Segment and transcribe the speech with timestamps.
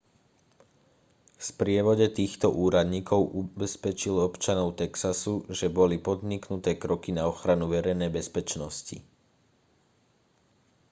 [1.37, 8.97] v sprievode týchto úradníkov ubezpečil občanov texasu že boli podniknuté kroky na ochranu verejnej bezpečnosti